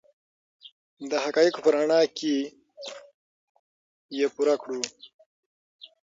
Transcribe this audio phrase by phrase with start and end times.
[1.09, 2.35] د حقایقو په رڼا کې
[4.17, 4.81] یې پوره کړو.